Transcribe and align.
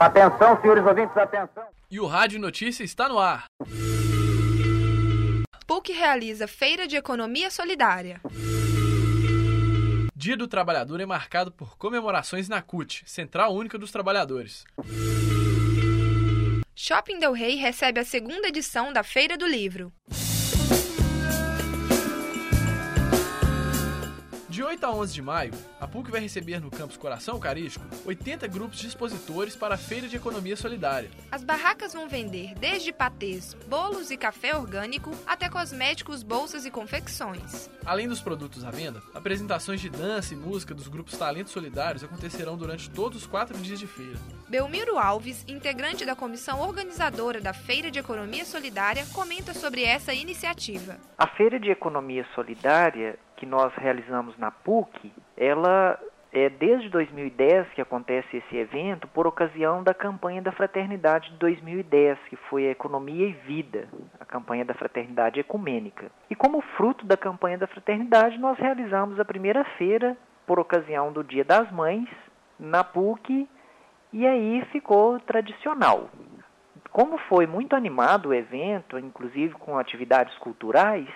Atenção, 0.00 0.60
senhores 0.60 0.84
ouvintes, 0.84 1.16
atenção. 1.16 1.64
E 1.90 2.00
o 2.00 2.06
Rádio 2.06 2.40
Notícia 2.40 2.84
está 2.84 3.08
no 3.08 3.18
ar. 3.18 3.44
PUC 5.66 5.92
realiza 5.92 6.46
Feira 6.46 6.86
de 6.86 6.96
Economia 6.96 7.50
Solidária. 7.50 8.20
Dia 10.14 10.36
do 10.36 10.46
Trabalhador 10.46 11.00
é 11.00 11.06
marcado 11.06 11.50
por 11.50 11.76
comemorações 11.76 12.48
na 12.48 12.62
CUT, 12.62 13.02
Central 13.06 13.54
Única 13.54 13.76
dos 13.76 13.90
Trabalhadores. 13.90 14.64
Shopping 16.74 17.18
Del 17.18 17.32
Rey 17.32 17.56
recebe 17.56 18.00
a 18.00 18.04
segunda 18.04 18.48
edição 18.48 18.92
da 18.92 19.02
Feira 19.02 19.36
do 19.36 19.46
Livro. 19.46 19.92
De 24.52 24.62
8 24.62 24.84
a 24.84 24.90
11 24.90 25.14
de 25.14 25.22
maio, 25.22 25.54
a 25.80 25.88
PUC 25.88 26.10
vai 26.10 26.20
receber 26.20 26.60
no 26.60 26.70
campus 26.70 26.98
Coração 26.98 27.36
Eucarístico 27.36 27.86
80 28.04 28.46
grupos 28.48 28.78
de 28.78 28.86
expositores 28.86 29.56
para 29.56 29.76
a 29.76 29.78
Feira 29.78 30.06
de 30.06 30.14
Economia 30.14 30.56
Solidária. 30.56 31.08
As 31.30 31.42
barracas 31.42 31.94
vão 31.94 32.06
vender 32.06 32.52
desde 32.56 32.92
patês, 32.92 33.54
bolos 33.66 34.10
e 34.10 34.16
café 34.18 34.54
orgânico 34.54 35.10
até 35.26 35.48
cosméticos, 35.48 36.22
bolsas 36.22 36.66
e 36.66 36.70
confecções. 36.70 37.70
Além 37.86 38.06
dos 38.06 38.20
produtos 38.20 38.62
à 38.62 38.70
venda, 38.70 39.02
apresentações 39.14 39.80
de 39.80 39.88
dança 39.88 40.34
e 40.34 40.36
música 40.36 40.74
dos 40.74 40.86
grupos 40.86 41.16
Talentos 41.16 41.50
Solidários 41.50 42.04
acontecerão 42.04 42.54
durante 42.54 42.90
todos 42.90 43.22
os 43.22 43.26
quatro 43.26 43.56
dias 43.56 43.78
de 43.78 43.86
feira. 43.86 44.18
Belmiro 44.50 44.98
Alves, 44.98 45.46
integrante 45.48 46.04
da 46.04 46.14
comissão 46.14 46.60
organizadora 46.60 47.40
da 47.40 47.54
Feira 47.54 47.90
de 47.90 47.98
Economia 47.98 48.44
Solidária, 48.44 49.06
comenta 49.14 49.54
sobre 49.54 49.82
essa 49.82 50.12
iniciativa. 50.12 50.98
A 51.16 51.26
Feira 51.26 51.58
de 51.58 51.70
Economia 51.70 52.26
Solidária 52.34 53.18
que 53.42 53.46
nós 53.46 53.74
realizamos 53.74 54.38
na 54.38 54.52
PUC, 54.52 55.12
ela 55.36 55.98
é 56.32 56.48
desde 56.48 56.88
2010 56.90 57.70
que 57.74 57.80
acontece 57.80 58.36
esse 58.36 58.56
evento 58.56 59.08
por 59.08 59.26
ocasião 59.26 59.82
da 59.82 59.92
campanha 59.92 60.40
da 60.40 60.52
Fraternidade 60.52 61.28
de 61.30 61.38
2010, 61.38 62.20
que 62.30 62.36
foi 62.36 62.66
Economia 62.66 63.26
e 63.26 63.32
Vida, 63.32 63.88
a 64.20 64.24
campanha 64.24 64.64
da 64.64 64.74
Fraternidade 64.74 65.40
Ecumênica. 65.40 66.08
E 66.30 66.36
como 66.36 66.60
fruto 66.76 67.04
da 67.04 67.16
campanha 67.16 67.58
da 67.58 67.66
Fraternidade, 67.66 68.38
nós 68.38 68.56
realizamos 68.60 69.18
a 69.18 69.24
primeira 69.24 69.64
feira 69.76 70.16
por 70.46 70.60
ocasião 70.60 71.12
do 71.12 71.24
Dia 71.24 71.44
das 71.44 71.68
Mães 71.72 72.08
na 72.60 72.84
PUC 72.84 73.48
e 74.12 74.24
aí 74.24 74.64
ficou 74.70 75.18
tradicional. 75.18 76.08
Como 76.92 77.18
foi 77.28 77.44
muito 77.44 77.74
animado 77.74 78.28
o 78.28 78.34
evento, 78.34 79.00
inclusive 79.00 79.54
com 79.54 79.76
atividades 79.76 80.38
culturais, 80.38 81.08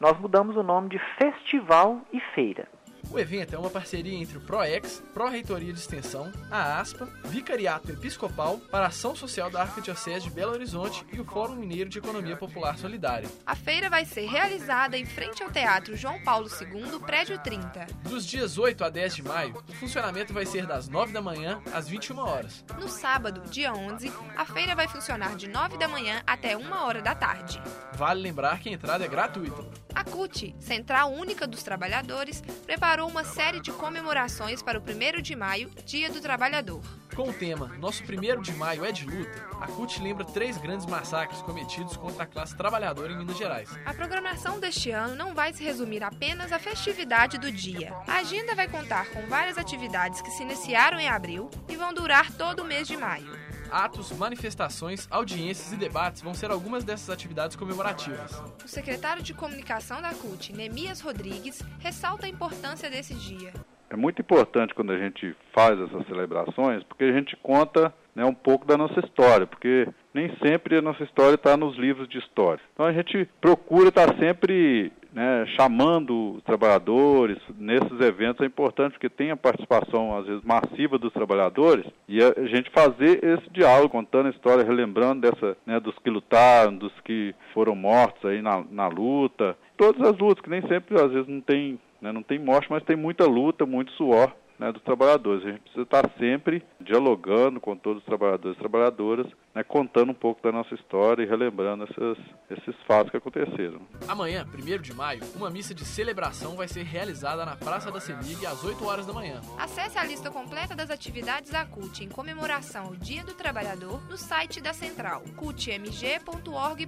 nós 0.00 0.18
mudamos 0.18 0.56
o 0.56 0.62
nome 0.62 0.88
de 0.88 0.98
Festival 1.18 2.00
e 2.10 2.18
Feira. 2.34 2.66
O 3.10 3.18
evento 3.18 3.56
é 3.56 3.58
uma 3.58 3.70
parceria 3.70 4.16
entre 4.16 4.38
o 4.38 4.40
ProEx, 4.40 5.02
Pró-Reitoria 5.12 5.72
de 5.72 5.80
Extensão, 5.80 6.30
a 6.48 6.78
ASPA, 6.78 7.08
Vicariato 7.24 7.90
Episcopal 7.90 8.58
para 8.70 8.84
a 8.84 8.88
Ação 8.88 9.16
Social 9.16 9.50
da 9.50 9.62
Arquidiocese 9.62 10.26
de 10.26 10.30
Belo 10.30 10.52
Horizonte 10.52 11.04
e 11.12 11.18
o 11.18 11.24
Fórum 11.24 11.56
Mineiro 11.56 11.90
de 11.90 11.98
Economia 11.98 12.36
Popular 12.36 12.78
Solidária. 12.78 13.28
A 13.44 13.56
feira 13.56 13.90
vai 13.90 14.04
ser 14.04 14.26
realizada 14.26 14.96
em 14.96 15.04
frente 15.04 15.42
ao 15.42 15.50
Teatro 15.50 15.96
João 15.96 16.22
Paulo 16.22 16.46
II, 16.48 17.00
prédio 17.00 17.36
30. 17.42 17.88
Dos 18.04 18.24
dias 18.24 18.58
8 18.58 18.84
a 18.84 18.88
10 18.88 19.16
de 19.16 19.22
maio, 19.24 19.60
o 19.68 19.72
funcionamento 19.72 20.32
vai 20.32 20.46
ser 20.46 20.64
das 20.64 20.88
9 20.88 21.12
da 21.12 21.20
manhã 21.20 21.60
às 21.74 21.88
21 21.88 22.16
horas. 22.18 22.64
No 22.78 22.88
sábado, 22.88 23.42
dia 23.50 23.72
11, 23.72 24.12
a 24.36 24.44
feira 24.44 24.76
vai 24.76 24.86
funcionar 24.86 25.34
de 25.34 25.48
9 25.48 25.78
da 25.78 25.88
manhã 25.88 26.22
até 26.24 26.56
1 26.56 26.72
hora 26.72 27.02
da 27.02 27.14
tarde. 27.14 27.60
Vale 27.94 28.22
lembrar 28.22 28.60
que 28.60 28.68
a 28.68 28.72
entrada 28.72 29.04
é 29.04 29.08
gratuita. 29.08 29.89
A 29.94 30.04
CUT, 30.04 30.54
Central 30.58 31.12
Única 31.12 31.46
dos 31.46 31.62
Trabalhadores, 31.62 32.42
preparou 32.64 33.08
uma 33.08 33.24
série 33.24 33.60
de 33.60 33.72
comemorações 33.72 34.62
para 34.62 34.78
o 34.78 34.82
1 34.82 35.20
de 35.20 35.34
maio, 35.34 35.70
Dia 35.84 36.10
do 36.10 36.20
Trabalhador. 36.20 36.80
Com 37.14 37.28
o 37.28 37.32
tema 37.32 37.66
Nosso 37.78 38.02
1 38.04 38.40
de 38.40 38.52
Maio 38.52 38.84
é 38.84 38.92
de 38.92 39.04
luta, 39.04 39.48
a 39.60 39.66
CUT 39.66 40.00
lembra 40.00 40.24
três 40.24 40.56
grandes 40.56 40.86
massacres 40.86 41.42
cometidos 41.42 41.96
contra 41.96 42.22
a 42.22 42.26
classe 42.26 42.56
trabalhadora 42.56 43.12
em 43.12 43.18
Minas 43.18 43.36
Gerais. 43.36 43.68
A 43.84 43.92
programação 43.92 44.60
deste 44.60 44.90
ano 44.90 45.14
não 45.14 45.34
vai 45.34 45.52
se 45.52 45.64
resumir 45.64 46.02
apenas 46.02 46.52
à 46.52 46.58
festividade 46.58 47.36
do 47.36 47.50
dia. 47.50 47.92
A 48.06 48.18
agenda 48.18 48.54
vai 48.54 48.68
contar 48.68 49.06
com 49.10 49.26
várias 49.26 49.58
atividades 49.58 50.22
que 50.22 50.30
se 50.30 50.42
iniciaram 50.42 51.00
em 51.00 51.08
abril 51.08 51.50
e 51.68 51.76
vão 51.76 51.92
durar 51.92 52.30
todo 52.32 52.60
o 52.60 52.64
mês 52.64 52.86
de 52.86 52.96
maio. 52.96 53.49
Atos, 53.70 54.10
manifestações, 54.16 55.06
audiências 55.10 55.72
e 55.72 55.76
debates 55.76 56.22
vão 56.22 56.34
ser 56.34 56.50
algumas 56.50 56.84
dessas 56.84 57.10
atividades 57.10 57.56
comemorativas. 57.56 58.32
O 58.64 58.68
secretário 58.68 59.22
de 59.22 59.32
Comunicação 59.32 60.02
da 60.02 60.12
CUT, 60.14 60.52
Nemias 60.52 61.00
Rodrigues, 61.00 61.62
ressalta 61.78 62.26
a 62.26 62.28
importância 62.28 62.90
desse 62.90 63.14
dia. 63.14 63.52
É 63.88 63.96
muito 63.96 64.20
importante 64.20 64.74
quando 64.74 64.92
a 64.92 64.98
gente 64.98 65.34
faz 65.52 65.78
essas 65.80 66.06
celebrações, 66.06 66.82
porque 66.84 67.04
a 67.04 67.12
gente 67.12 67.36
conta 67.42 67.92
né, 68.14 68.24
um 68.24 68.34
pouco 68.34 68.64
da 68.64 68.76
nossa 68.76 69.00
história, 69.00 69.46
porque 69.46 69.88
nem 70.14 70.30
sempre 70.38 70.76
a 70.76 70.82
nossa 70.82 71.02
história 71.02 71.34
está 71.34 71.56
nos 71.56 71.76
livros 71.76 72.08
de 72.08 72.18
história. 72.18 72.62
Então 72.72 72.86
a 72.86 72.92
gente 72.92 73.28
procura 73.40 73.88
estar 73.88 74.16
sempre 74.18 74.92
né, 75.20 75.44
chamando 75.54 76.36
os 76.36 76.42
trabalhadores 76.44 77.36
nesses 77.58 78.00
eventos 78.00 78.40
é 78.40 78.46
importante 78.46 78.92
porque 78.92 79.10
tem 79.10 79.30
a 79.30 79.36
participação 79.36 80.16
às 80.16 80.24
vezes 80.24 80.42
massiva 80.42 80.96
dos 80.96 81.12
trabalhadores 81.12 81.84
e 82.08 82.22
a 82.22 82.46
gente 82.46 82.70
fazer 82.70 83.22
esse 83.22 83.50
diálogo 83.50 83.90
contando 83.90 84.28
a 84.28 84.30
história 84.30 84.64
relembrando 84.64 85.20
dessa 85.20 85.58
né, 85.66 85.78
dos 85.78 85.94
que 85.98 86.08
lutaram 86.08 86.74
dos 86.74 86.92
que 87.04 87.34
foram 87.52 87.74
mortos 87.74 88.24
aí 88.24 88.40
na, 88.40 88.64
na 88.70 88.88
luta. 88.88 89.58
Todas 89.76 90.00
as 90.08 90.16
lutas 90.16 90.42
que 90.42 90.48
nem 90.48 90.62
sempre 90.62 90.98
às 90.98 91.12
vezes 91.12 91.28
não 91.28 91.42
tem 91.42 91.78
né, 92.00 92.10
não 92.12 92.22
tem 92.22 92.38
morte 92.38 92.68
mas 92.70 92.82
tem 92.84 92.96
muita 92.96 93.26
luta 93.26 93.66
muito 93.66 93.92
suor 93.92 94.32
né, 94.60 94.70
dos 94.70 94.82
trabalhadores. 94.82 95.44
A 95.44 95.50
gente 95.52 95.62
precisa 95.62 95.82
estar 95.82 96.08
sempre 96.18 96.62
dialogando 96.78 97.58
com 97.58 97.74
todos 97.74 98.00
os 98.00 98.06
trabalhadores 98.06 98.56
e 98.56 98.60
trabalhadoras, 98.60 99.26
né, 99.54 99.64
contando 99.64 100.10
um 100.10 100.14
pouco 100.14 100.42
da 100.42 100.52
nossa 100.52 100.74
história 100.74 101.22
e 101.22 101.26
relembrando 101.26 101.84
esses, 101.84 102.24
esses 102.50 102.76
fatos 102.86 103.10
que 103.10 103.16
aconteceram. 103.16 103.80
Amanhã, 104.06 104.46
1 104.54 104.82
de 104.82 104.92
maio, 104.92 105.22
uma 105.34 105.48
missa 105.48 105.74
de 105.74 105.84
celebração 105.84 106.54
vai 106.56 106.68
ser 106.68 106.82
realizada 106.82 107.46
na 107.46 107.56
Praça 107.56 107.90
da 107.90 107.98
Semig 107.98 108.44
às 108.44 108.62
8 108.62 108.84
horas 108.84 109.06
da 109.06 109.14
manhã. 109.14 109.40
Acesse 109.58 109.98
a 109.98 110.04
lista 110.04 110.30
completa 110.30 110.76
das 110.76 110.90
atividades 110.90 111.50
da 111.50 111.64
CUT 111.64 112.04
em 112.04 112.08
comemoração 112.08 112.88
ao 112.88 112.96
Dia 112.96 113.24
do 113.24 113.32
Trabalhador 113.32 114.02
no 114.10 114.18
site 114.18 114.60
da 114.60 114.74
Central, 114.74 115.22
cutmg.org.br. 115.36 116.80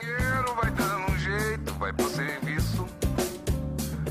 Dinheiro 0.00 0.54
vai 0.54 0.70
dando 0.70 1.12
um 1.12 1.18
jeito, 1.18 1.74
vai 1.74 1.92
pro 1.92 2.06
serviço. 2.06 2.86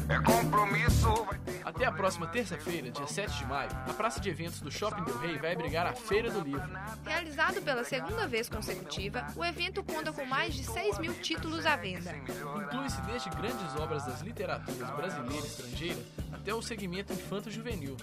É 0.09 0.19
compromisso, 0.19 1.07
vai 1.25 1.39
até 1.73 1.85
a 1.85 1.91
próxima 1.91 2.27
terça-feira, 2.27 2.91
dia 2.91 3.07
7 3.07 3.35
de 3.35 3.45
maio, 3.47 3.69
a 3.71 3.93
praça 3.93 4.19
de 4.19 4.29
eventos 4.29 4.61
do 4.61 4.71
Shopping 4.71 5.03
Del 5.03 5.17
Rey 5.17 5.37
vai 5.39 5.53
abrigar 5.53 5.87
a 5.87 5.93
Feira 5.93 6.29
do 6.29 6.39
Livro. 6.41 6.69
Realizado 7.03 7.61
pela 7.63 7.83
segunda 7.83 8.27
vez 8.27 8.47
consecutiva, 8.47 9.25
o 9.35 9.43
evento 9.43 9.83
conta 9.83 10.13
com 10.13 10.23
mais 10.23 10.53
de 10.53 10.63
6 10.63 10.99
mil 10.99 11.13
títulos 11.15 11.65
à 11.65 11.75
venda. 11.75 12.15
Inclui-se 12.15 13.01
desde 13.01 13.29
grandes 13.31 13.75
obras 13.79 14.05
das 14.05 14.21
literaturas 14.21 14.89
brasileira 14.91 15.43
e 15.43 15.47
estrangeira 15.47 15.99
até 16.31 16.53
o 16.53 16.61
segmento 16.61 17.13
infanto-juvenil. 17.13 17.95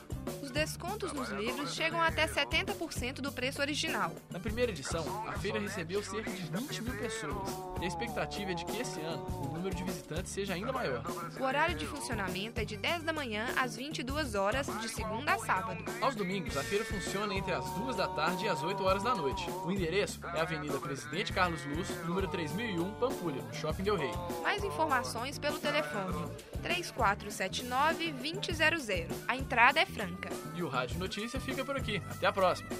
Os 0.42 0.50
descontos 0.50 1.12
nos 1.12 1.28
livros 1.28 1.74
chegam 1.74 2.00
até 2.00 2.26
70% 2.26 3.20
do 3.20 3.30
preço 3.30 3.60
original. 3.60 4.14
Na 4.30 4.40
primeira 4.40 4.72
edição, 4.72 5.04
a 5.28 5.32
feira 5.32 5.60
recebeu 5.60 6.02
cerca 6.02 6.30
de 6.30 6.42
20 6.42 6.82
mil 6.82 6.96
pessoas 6.96 7.50
e 7.80 7.84
a 7.84 7.86
expectativa 7.88 8.50
é 8.50 8.54
de 8.54 8.64
que 8.64 8.80
esse 8.80 8.98
ano 9.00 9.26
o 9.26 9.52
número 9.52 9.74
de 9.74 9.84
visitantes 9.84 10.32
seja 10.32 10.54
ainda 10.54 10.72
maior. 10.72 11.02
O 11.38 11.44
horário 11.44 11.74
de 11.74 11.86
funcionamento 11.86 12.60
é 12.60 12.64
de 12.64 12.76
10 12.76 13.02
da 13.02 13.12
manhã 13.12 13.46
às 13.60 13.76
22 13.76 14.34
horas, 14.34 14.66
de 14.80 14.88
segunda 14.88 15.34
a 15.34 15.38
sábado. 15.38 15.84
Aos 16.00 16.14
domingos, 16.14 16.56
a 16.56 16.62
feira 16.62 16.82
funciona 16.82 17.34
entre 17.34 17.52
as 17.52 17.68
2 17.72 17.94
da 17.94 18.08
tarde 18.08 18.46
e 18.46 18.48
as 18.48 18.62
8 18.62 18.82
horas 18.82 19.02
da 19.02 19.14
noite. 19.14 19.44
O 19.66 19.70
endereço 19.70 20.18
é 20.34 20.40
Avenida 20.40 20.78
Presidente 20.78 21.30
Carlos 21.30 21.62
Luz, 21.66 21.86
número 22.06 22.26
3001, 22.26 22.94
Pampulha, 22.94 23.42
no 23.42 23.52
Shopping 23.52 23.82
Del 23.82 23.96
Rey. 23.96 24.12
Mais 24.42 24.64
informações 24.64 25.38
pelo 25.38 25.58
telefone 25.58 26.26
3479-2000. 26.62 29.10
A 29.28 29.36
entrada 29.36 29.78
é 29.78 29.84
franca. 29.84 30.30
E 30.54 30.62
o 30.62 30.68
Rádio 30.68 30.98
Notícia 30.98 31.38
fica 31.38 31.62
por 31.62 31.76
aqui. 31.76 32.00
Até 32.10 32.28
a 32.28 32.32
próxima. 32.32 32.70